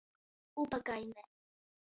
Ubagaine. 0.61 1.21